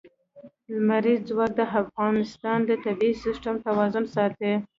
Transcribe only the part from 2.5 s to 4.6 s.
د طبعي سیسټم توازن ساتي.